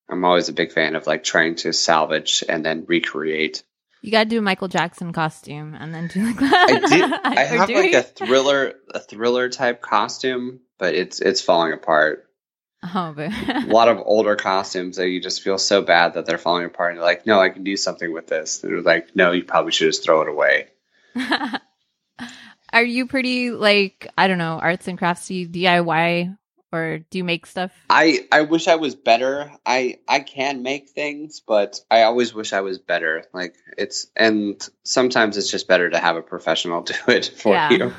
[0.09, 3.63] I'm always a big fan of like trying to salvage and then recreate.
[4.03, 6.69] You gotta do a Michael Jackson costume and then do like that.
[6.69, 7.13] I did.
[7.23, 7.99] I have like you?
[7.99, 12.25] a thriller, a thriller type costume, but it's it's falling apart.
[12.83, 16.37] Oh, but A lot of older costumes that you just feel so bad that they're
[16.37, 18.61] falling apart, and you're like, no, I can do something with this.
[18.61, 20.67] And was like, no, you probably should just throw it away.
[22.73, 26.37] Are you pretty like I don't know arts and craftsy DIY
[26.73, 27.71] or do you make stuff?
[27.87, 29.51] I I wish I was better.
[29.63, 33.25] I I can make things, but I always wish I was better.
[33.31, 37.93] Like it's and sometimes it's just better to have a professional do it for you.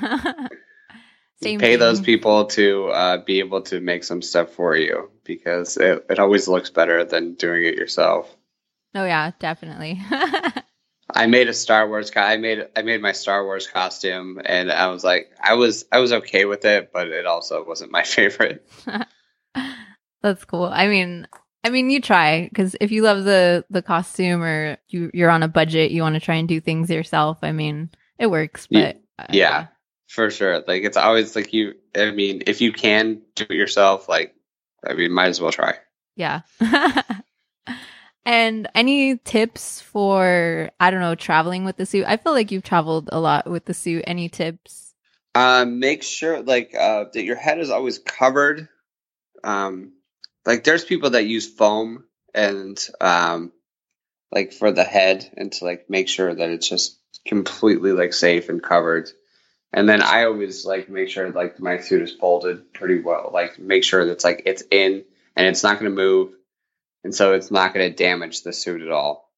[1.43, 5.77] Same Pay those people to uh, be able to make some stuff for you because
[5.77, 8.35] it, it always looks better than doing it yourself.
[8.95, 10.01] Oh yeah, definitely.
[11.15, 12.11] I made a Star Wars.
[12.11, 15.85] Co- I made I made my Star Wars costume, and I was like, I was
[15.93, 18.67] I was okay with it, but it also wasn't my favorite.
[20.23, 20.65] That's cool.
[20.65, 21.29] I mean,
[21.63, 25.43] I mean, you try because if you love the the costume or you you're on
[25.43, 27.39] a budget, you want to try and do things yourself.
[27.43, 29.67] I mean, it works, but uh, Yeah,
[30.09, 30.65] for sure.
[30.67, 31.75] Like it's always like you.
[31.95, 34.35] I mean, if you can do it yourself, like
[34.87, 35.77] I mean, might as well try.
[36.17, 36.41] yeah.
[38.27, 42.05] and any tips for I don't know traveling with the suit?
[42.07, 44.05] I feel like you've traveled a lot with the suit.
[44.07, 44.95] Any tips?
[45.35, 48.69] Um, make sure like uh, that your head is always covered.
[49.43, 49.93] Um,
[50.47, 53.53] like there's people that use foam and um,
[54.31, 58.49] like for the head and to like make sure that it's just completely like safe
[58.49, 59.09] and covered.
[59.73, 63.31] And then I always like make sure like my suit is folded pretty well.
[63.33, 65.05] Like make sure that's like it's in
[65.37, 66.33] and it's not going to move,
[67.05, 69.31] and so it's not going to damage the suit at all.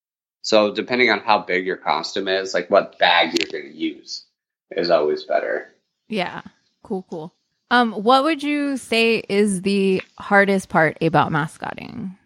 [0.43, 4.25] So depending on how big your costume is, like what bag you're going to use
[4.71, 5.75] is always better.
[6.09, 6.43] Yeah.
[6.83, 7.35] Cool, cool.
[7.71, 12.17] Um, what would you say is the hardest part about mascotting?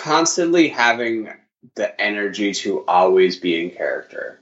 [0.00, 1.28] constantly having
[1.74, 4.40] the energy to always be in character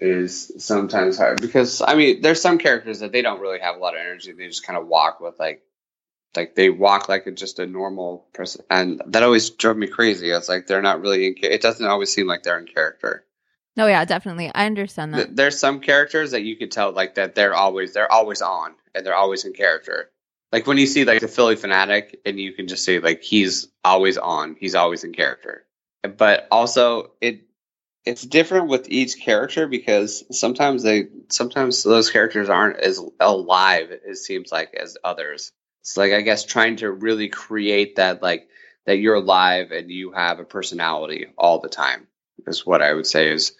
[0.00, 3.78] is sometimes hard because I mean there's some characters that they don't really have a
[3.78, 5.62] lot of energy they just kind of walk with like
[6.38, 8.64] like they walk like a, just a normal person.
[8.70, 10.30] And that always drove me crazy.
[10.30, 13.24] It's like they're not really in it doesn't always seem like they're in character.
[13.76, 14.50] No, yeah, definitely.
[14.54, 15.34] I understand that.
[15.34, 19.04] There's some characters that you could tell like that they're always they're always on and
[19.04, 20.10] they're always in character.
[20.52, 23.66] Like when you see like the Phillie Phanatic and you can just say like he's
[23.84, 25.64] always on he's always in character.
[26.02, 27.48] But also it
[28.04, 34.16] it's different with each character because sometimes they sometimes those characters aren't as alive it
[34.16, 35.52] seems like as others
[35.88, 38.48] it's like i guess trying to really create that like
[38.84, 42.06] that you're alive and you have a personality all the time
[42.46, 43.52] is what i would say is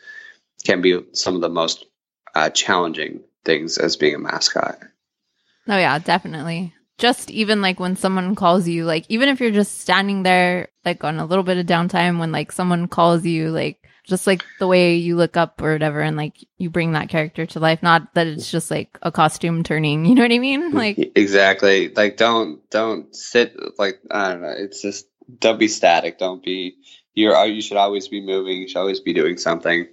[0.64, 1.86] can be some of the most
[2.34, 4.78] uh, challenging things as being a mascot
[5.68, 6.72] Oh yeah, definitely.
[6.96, 11.04] Just even like when someone calls you, like even if you're just standing there like
[11.04, 14.66] on a little bit of downtime when like someone calls you, like just like the
[14.66, 17.82] way you look up or whatever and like you bring that character to life.
[17.82, 18.50] Not that it's mm.
[18.50, 20.72] just like a costume turning, you know what I mean?
[20.72, 25.06] Mm, like exactly like don't don't sit like i don't know it's just
[25.38, 26.76] don't be static don't be
[27.14, 29.86] you're uh, you should always be moving you should always be doing something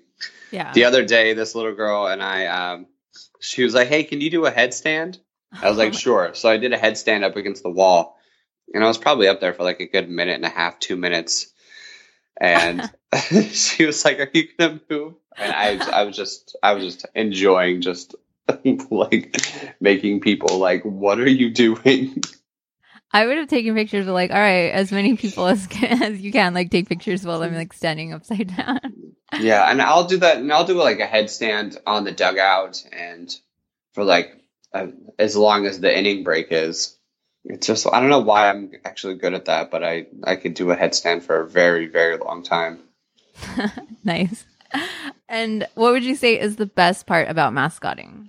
[0.52, 0.72] yeah.
[0.74, 2.86] the other day this little girl and i um
[3.40, 5.18] she was like hey can you do a headstand
[5.62, 8.18] i was like sure so i did a headstand up against the wall
[8.74, 10.96] and i was probably up there for like a good minute and a half two
[10.96, 11.52] minutes
[12.40, 12.90] and
[13.52, 17.06] she was like are you gonna move and i i was just i was just
[17.16, 18.16] enjoying just
[18.92, 19.36] like
[19.80, 22.22] making people like what are you doing
[23.12, 26.20] I would have taken pictures of like, all right, as many people as can, as
[26.20, 29.14] you can, like take pictures while I'm like standing upside down.
[29.40, 33.34] Yeah, and I'll do that, and I'll do like a headstand on the dugout, and
[33.94, 34.36] for like
[34.74, 36.95] uh, as long as the inning break is.
[37.46, 40.56] It's just I don't know why I'm actually good at that, but I I could
[40.56, 42.80] do a headstand for a very very long time.
[44.04, 44.46] nice.
[45.30, 48.28] And what would you say is the best part about mascotting?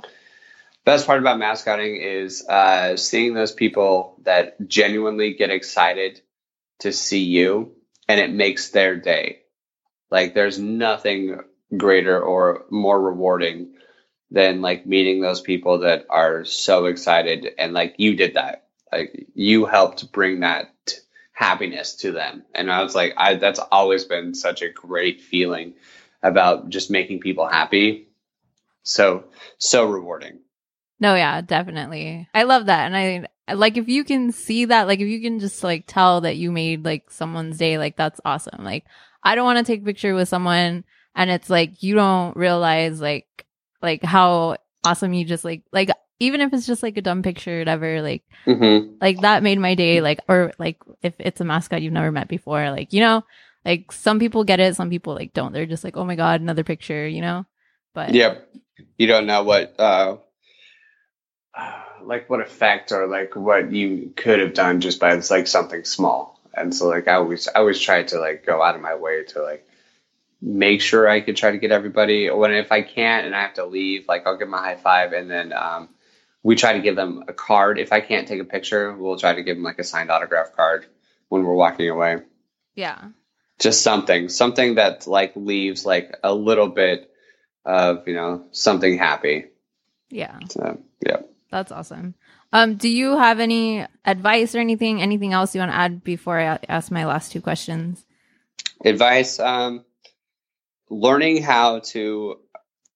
[0.84, 6.20] Best part about mascotting is uh, seeing those people that genuinely get excited
[6.80, 7.72] to see you,
[8.08, 9.40] and it makes their day.
[10.10, 11.40] Like there's nothing
[11.76, 13.74] greater or more rewarding
[14.30, 18.65] than like meeting those people that are so excited and like you did that
[18.96, 20.70] like you helped bring that
[21.32, 25.74] happiness to them and i was like i that's always been such a great feeling
[26.22, 28.08] about just making people happy
[28.82, 29.24] so
[29.58, 30.38] so rewarding
[30.98, 32.26] No, yeah, definitely.
[32.32, 32.86] I love that.
[32.86, 36.22] And I like if you can see that, like if you can just like tell
[36.22, 38.64] that you made like someone's day, like that's awesome.
[38.64, 38.84] Like
[39.22, 43.00] I don't want to take a picture with someone and it's like you don't realize
[43.00, 43.46] like
[43.82, 47.56] like how awesome you just like like even if it's just like a dumb picture
[47.56, 51.44] or whatever, like hmm like that made my day like or like if it's a
[51.44, 53.24] mascot you've never met before, like you know,
[53.64, 55.52] like some people get it, some people like don't.
[55.52, 57.44] They're just like, "Oh my god, another picture," you know?
[57.94, 58.48] But Yep.
[58.98, 60.18] You don't know what, uh,
[62.02, 65.84] like what effect or like what you could have done just by it's like something
[65.84, 66.40] small.
[66.54, 69.24] And so like I always, I always try to like go out of my way
[69.24, 69.66] to like
[70.40, 72.30] make sure I could try to get everybody.
[72.30, 74.76] When if I can't and I have to leave, like I'll give them a high
[74.76, 75.88] five and then um,
[76.46, 77.76] we try to give them a card.
[77.76, 80.54] If I can't take a picture, we'll try to give them like a signed autograph
[80.54, 80.86] card
[81.28, 82.18] when we're walking away.
[82.76, 83.08] yeah.
[83.58, 87.10] Just something, something that like leaves like a little bit
[87.64, 89.46] of you know something happy.
[90.08, 90.38] Yeah.
[90.50, 91.22] So, yeah.
[91.50, 92.14] That's awesome.
[92.52, 96.38] Um, do you have any advice or anything, anything else you want to add before
[96.38, 98.04] I ask my last two questions?
[98.84, 99.84] Advice: um,
[100.90, 102.38] learning how to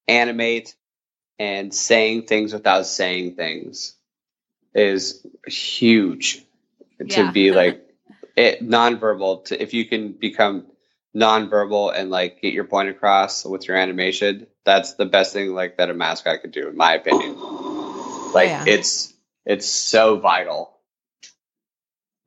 [0.07, 0.77] animate
[1.41, 3.95] and saying things without saying things
[4.75, 6.45] is huge.
[7.01, 7.33] To Yeah.
[7.33, 7.83] be like
[8.37, 9.47] it nonverbal.
[9.47, 10.67] To if you can become
[11.17, 15.79] nonverbal and like get your point across with your animation, that's the best thing like
[15.79, 17.37] that a mascot could do, in my opinion.
[18.35, 18.65] Like Yeah.
[18.67, 19.15] it's
[19.47, 20.79] it's so vital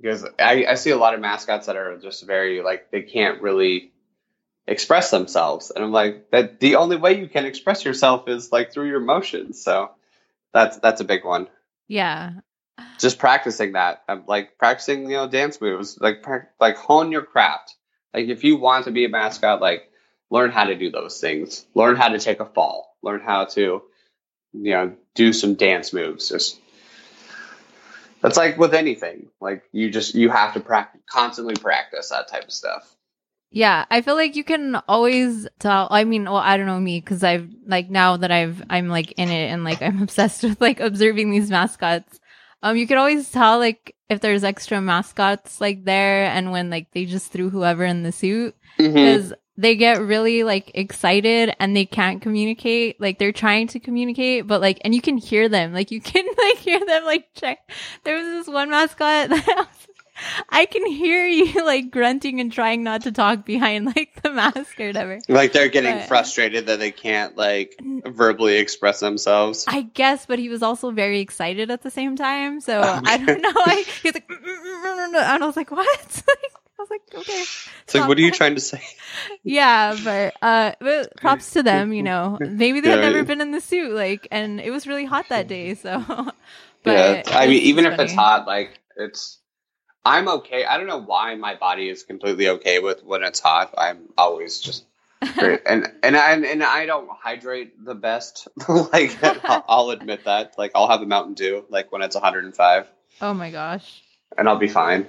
[0.01, 3.43] because I, I see a lot of mascots that are just very like they can't
[3.43, 3.92] really
[4.67, 5.71] express themselves.
[5.71, 9.01] And i'm like that the only way you can express yourself is like through your
[9.01, 9.61] emotions.
[9.61, 9.91] So
[10.53, 11.47] that's that's a big one.
[11.87, 12.31] Yeah.
[12.97, 14.03] just practicing that.
[14.07, 17.75] I'm like practicing you know dance moves like prac- like hone your craft.
[18.13, 19.89] Like if you want to be a mascot like
[20.29, 21.65] learn how to do those things.
[21.75, 22.95] Learn how to take a fall.
[23.01, 23.83] Learn how to
[24.53, 26.29] you know do some dance moves.
[26.29, 26.59] Just
[28.21, 29.27] that's like with anything.
[29.41, 32.95] Like you just you have to practice constantly practice that type of stuff
[33.55, 35.87] Yeah, I feel like you can always tell.
[35.91, 39.11] I mean, well, I don't know me because I've like now that I've I'm like
[39.11, 42.19] in it and like I'm obsessed with like observing these mascots.
[42.63, 46.91] Um, you can always tell like if there's extra mascots like there and when like
[46.93, 51.85] they just threw whoever in the suit because they get really like excited and they
[51.85, 52.99] can't communicate.
[52.99, 55.73] Like they're trying to communicate, but like and you can hear them.
[55.73, 57.59] Like you can like hear them like check.
[58.03, 59.67] There was this one mascot that
[60.49, 64.79] I can hear you like grunting and trying not to talk behind like the mask
[64.79, 65.19] or whatever.
[65.27, 69.65] Like they're getting But- frustrated that they can't like verbally express themselves.
[69.67, 72.61] I guess, but he was also very excited at the same time.
[72.61, 73.51] So I don't know.
[73.53, 76.23] I, he was like, "Mm, mm, mm, mm, mm," and I was like, what?
[76.79, 77.43] I was like, okay.
[77.83, 78.81] It's like, what are you trying to say?
[79.43, 81.93] Yeah, but uh, but props to them.
[81.93, 83.23] You know, maybe they had Yeah, never yeah.
[83.23, 85.75] been in the suit, like, and it was really hot that day.
[85.75, 85.89] So,
[86.85, 89.37] yeah, I mean, even if it's hot, like it's,
[90.05, 90.65] I'm okay.
[90.65, 93.73] I don't know why my body is completely okay with when it's hot.
[93.77, 94.85] I'm always just
[95.37, 98.47] great, and and I and I don't hydrate the best.
[98.67, 100.55] like I'll, admit that.
[100.57, 102.87] Like I'll have a Mountain Dew like when it's 105,
[103.21, 104.03] Oh my gosh.
[104.37, 105.07] and I'll be fine.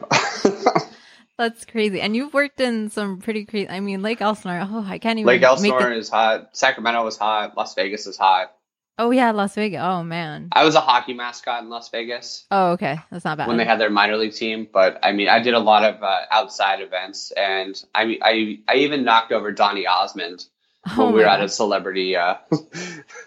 [1.37, 2.01] That's crazy.
[2.01, 3.69] And you've worked in some pretty crazy.
[3.69, 4.61] I mean, Lake Elsinore.
[4.71, 5.27] Oh, I can't even.
[5.27, 6.51] Lake Elsinore it- is hot.
[6.57, 7.57] Sacramento is hot.
[7.57, 8.55] Las Vegas is hot.
[8.99, 9.81] Oh yeah, Las Vegas.
[9.83, 10.49] Oh man.
[10.53, 12.47] I was a hockey mascot in Las Vegas.
[12.51, 13.49] Oh okay, that's not bad.
[13.49, 14.69] when they had their minor league team.
[14.73, 18.61] But I mean, I did a lot of uh, outside events, and I mean, I
[18.69, 20.47] I even knocked over Donny Osmond
[20.87, 22.37] oh when we were my at a celebrity uh,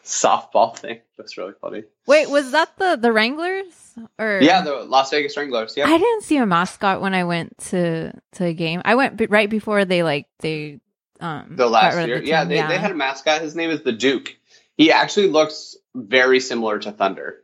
[0.03, 0.99] softball thing.
[1.17, 1.83] That's really funny.
[2.05, 4.39] Wait, was that the the Wranglers or?
[4.41, 5.75] Yeah, the Las Vegas Wranglers.
[5.75, 8.81] Yeah, I didn't see a mascot when I went to to a game.
[8.85, 10.79] I went b- right before they like they
[11.19, 12.19] um the last year.
[12.19, 13.41] the yeah, they, they had a mascot.
[13.41, 14.36] His name is the Duke.
[14.77, 17.41] He actually looks very similar to Thunder.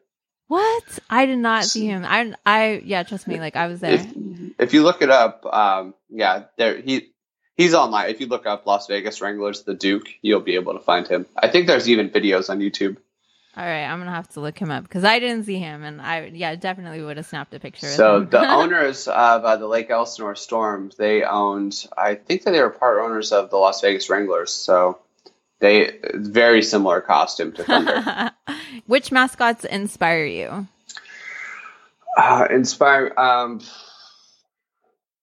[0.47, 0.99] what?
[1.09, 2.05] I did not see him.
[2.05, 3.39] I I yeah, trust me.
[3.39, 3.95] Like I was there.
[3.95, 7.09] If, if you look it up, um, yeah, there he
[7.57, 8.09] he's online.
[8.09, 11.25] If you look up Las Vegas Wranglers, the Duke, you'll be able to find him.
[11.35, 12.97] I think there's even videos on YouTube.
[13.55, 16.01] All right, I'm gonna have to look him up because I didn't see him, and
[16.01, 17.87] I yeah definitely would have snapped a picture.
[17.87, 21.87] So the owners of uh, the Lake Elsinore Storm, they owned.
[21.95, 24.51] I think that they were part owners of the Las Vegas Wranglers.
[24.51, 24.99] So
[25.63, 28.31] they very similar costume to Thunder.
[28.85, 30.67] Which mascots inspire you?
[32.17, 33.17] uh, inspire.
[33.17, 33.61] Um,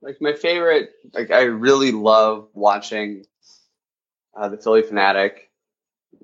[0.00, 0.92] like my favorite.
[1.12, 3.26] Like I really love watching
[4.34, 5.32] uh, the Phillie Phanatic.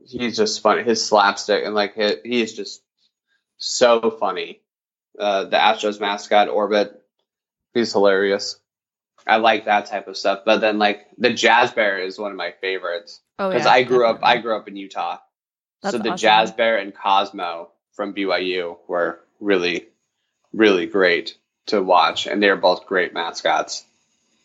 [0.07, 0.83] He's just funny.
[0.83, 2.83] His slapstick and like he, he is just
[3.59, 4.63] so funny.
[5.19, 7.03] Uh, the Astros mascot Orbit.
[7.75, 8.59] He's hilarious.
[9.27, 10.41] I like that type of stuff.
[10.45, 13.83] But then like the Jazz Bear is one of my favorites Oh because yeah, I
[13.83, 14.21] grew up.
[14.23, 15.19] I grew up in Utah,
[15.83, 16.19] That's so the awesome.
[16.19, 19.87] Jazz Bear and Cosmo from BYU were really,
[20.53, 23.85] really great to watch, and they're both great mascots.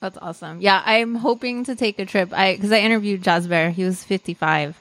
[0.01, 0.59] That's awesome.
[0.61, 2.33] Yeah, I'm hoping to take a trip.
[2.33, 3.69] I because I interviewed Jazz Bear.
[3.69, 4.77] He was 55,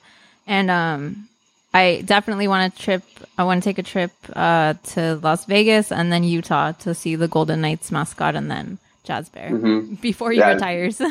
[0.47, 1.29] and um,
[1.73, 3.03] I definitely want to trip.
[3.39, 7.15] I want to take a trip uh, to Las Vegas and then Utah to see
[7.15, 10.01] the Golden Knights mascot and then Jazz Bear Mhm.
[10.03, 10.53] before he Yeah.
[10.55, 11.01] retires.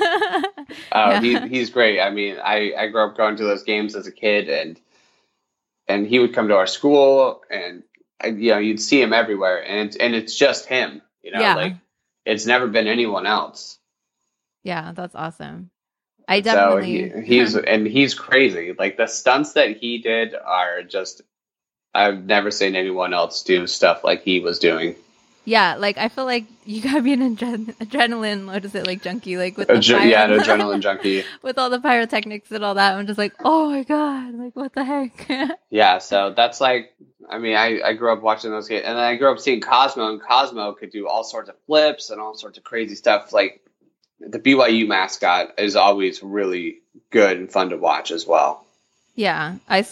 [0.92, 1.20] Oh, Yeah.
[1.22, 2.00] he, he's great.
[2.00, 4.80] I mean, I, I grew up going to those games as a kid, and
[5.88, 7.84] and he would come to our school, and
[8.24, 11.02] you know, you'd see him everywhere, and it's, and it's just him.
[11.24, 11.56] You know, Yeah.
[11.56, 11.74] like
[12.26, 13.80] it's never been anyone else.
[14.64, 15.72] yeah, that's awesome.
[16.28, 17.10] I So definitely.
[17.22, 18.74] he, he's and he's crazy.
[18.78, 21.22] Like the stunts that he did are just.
[21.92, 24.96] I've never seen anyone else do stuff like he was doing.
[25.46, 28.46] Yeah, like I feel like you gotta be an adren- adrenaline.
[28.48, 29.38] What is it like junkie?
[29.38, 31.24] Like with Adre- yeah, an adrenaline junkie.
[31.42, 32.96] with all the pyrotechnics and all that.
[32.96, 35.28] I'm just like, oh my god, like what the heck?
[35.70, 36.94] Yeah, so that's like,
[37.30, 39.62] I mean, I, I grew up watching those games, and then I grew up seeing
[39.62, 43.32] Cosmo, and Cosmo could do all sorts of flips and all sorts of crazy stuff.
[43.34, 43.62] Like
[44.20, 46.80] the BYU mascot is always really
[47.12, 48.66] good and fun to watch as well.
[49.16, 49.86] yeah, I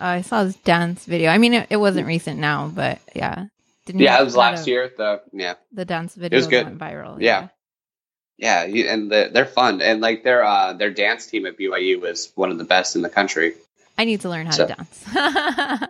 [0.00, 1.30] I saw his dance video.
[1.30, 3.46] I mean, it, it wasn't recent now, but yeah,
[3.86, 4.90] didn't Yeah, it was last of year.
[4.96, 6.66] The yeah, The dance video it was good.
[6.66, 7.16] went viral.
[7.20, 7.48] Yeah.
[8.38, 12.00] yeah, you- and the, they're fun, and like their uh, their dance team at BYU
[12.00, 13.54] was one of the best in the country.
[13.98, 15.04] I need to learn how So- to dance.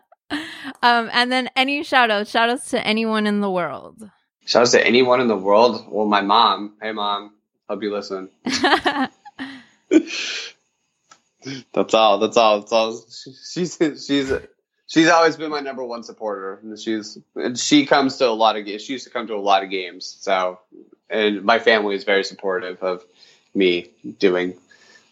[0.82, 4.10] um, and then any shout outs, shout outs to anyone in the world.
[4.46, 5.86] Shout out to anyone in the world.
[5.88, 6.74] Well, my mom.
[6.82, 7.32] Hey, mom.
[7.68, 8.28] Hope you listen.
[11.72, 12.18] That's all.
[12.18, 12.60] That's all.
[12.60, 13.00] That's all.
[13.50, 13.76] She's
[14.06, 14.32] she's
[14.86, 16.60] she's always been my number one supporter.
[16.62, 18.66] And she's and she comes to a lot of.
[18.66, 20.16] She used to come to a lot of games.
[20.20, 20.60] So,
[21.08, 23.04] and my family is very supportive of
[23.54, 24.54] me doing,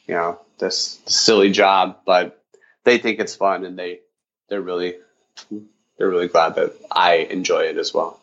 [0.07, 1.99] you know, this silly job.
[2.05, 2.43] But
[2.85, 4.01] they think it's fun, and they
[4.49, 4.97] they're really
[5.99, 8.19] they're really glad that I enjoy it as well.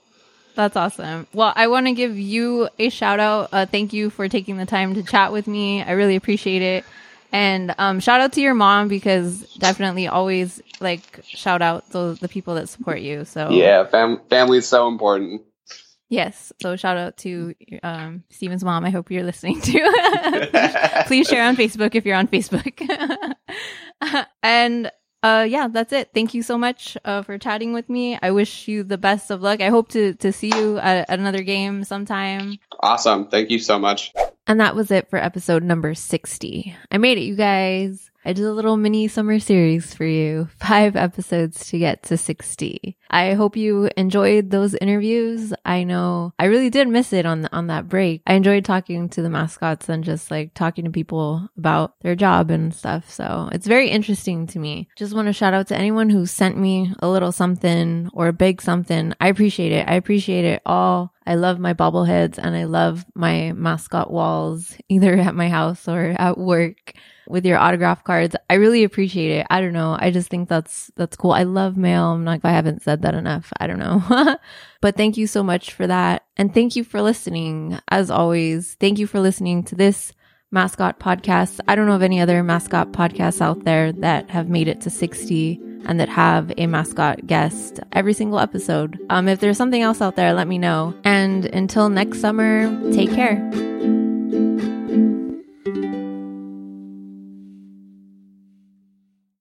[0.56, 1.26] That's awesome.
[1.34, 3.50] Well, I want to give you a shout out.
[3.54, 5.82] Uh, thank you for taking the time to chat with me.
[5.82, 6.84] I really appreciate it.
[7.32, 12.28] And um, shout out to your mom because definitely always like shout out those the
[12.28, 13.26] people that support you.
[13.26, 15.44] So Yeah, fam- family is so important.
[16.10, 16.52] yes.
[16.62, 17.54] So shout out to
[17.84, 18.84] um, Steven's mom.
[18.84, 21.04] I hope you're listening to.
[21.08, 22.82] Please share on Facebook if you're on Facebook.
[24.44, 26.10] and uh, yeah, that's it.
[26.14, 28.18] Thank you so much uh, for chatting with me.
[28.22, 29.62] I wish you the best of luck.
[29.62, 32.58] I hope to to see you at, at another game sometime.
[32.80, 33.28] Awesome.
[33.28, 34.14] Thank you so much.
[34.50, 36.76] And that was it for episode number 60.
[36.90, 38.10] I made it, you guys.
[38.26, 40.50] I did a little mini summer series for you.
[40.58, 42.98] Five episodes to get to 60.
[43.12, 45.54] I hope you enjoyed those interviews.
[45.66, 48.24] I know I really did miss it on, on that break.
[48.26, 52.50] I enjoyed talking to the mascots and just like talking to people about their job
[52.50, 53.10] and stuff.
[53.10, 54.90] So it's very interesting to me.
[54.96, 58.34] Just want to shout out to anyone who sent me a little something or a
[58.34, 59.14] big something.
[59.22, 59.88] I appreciate it.
[59.88, 61.14] I appreciate it all.
[61.30, 66.16] I love my bobbleheads and I love my mascot walls, either at my house or
[66.18, 66.94] at work
[67.28, 68.36] with your autograph cards.
[68.50, 69.46] I really appreciate it.
[69.48, 69.96] I don't know.
[70.00, 71.32] I just think that's that's cool.
[71.32, 72.14] I love mail.
[72.14, 73.54] I'm not if I haven't said that enough.
[73.60, 74.38] I don't know.
[74.82, 76.26] but thank you so much for that.
[76.36, 77.80] And thank you for listening.
[77.90, 80.12] As always, thank you for listening to this
[80.50, 81.60] mascot podcast.
[81.68, 84.90] I don't know of any other mascot podcasts out there that have made it to
[84.90, 89.00] 60 and that have a mascot guest every single episode.
[89.10, 90.94] Um, if there's something else out there, let me know.
[91.04, 93.38] And until next summer, take care.